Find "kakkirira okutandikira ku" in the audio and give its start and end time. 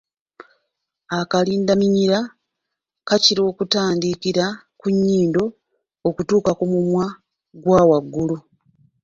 3.07-4.85